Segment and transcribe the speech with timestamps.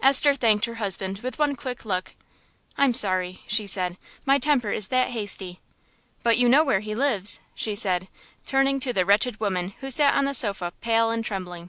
[0.00, 2.14] Esther thanked her husband with one quick look.
[2.78, 5.60] "I'm sorry," she said, "my temper is that hasty.
[6.22, 8.08] But you know where he lives," she said,
[8.46, 11.68] turning to the wretched woman who sat on the sofa pale and trembling.